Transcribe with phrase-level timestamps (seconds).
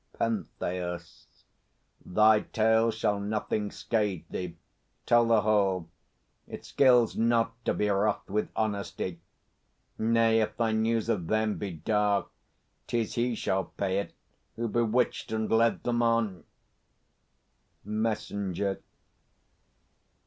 [0.17, 1.27] PENTHEUS.
[2.03, 4.57] Thy tale shall nothing scathe thee.
[5.05, 5.91] Tell the whole.
[6.47, 9.21] It skills not to be wroth with honesty.
[9.99, 12.31] Nay, if thy news of them be dark,
[12.87, 14.13] 'tis he Shall pay it,
[14.55, 16.45] who bewitched and led them on.
[17.85, 18.81] MESSENGER.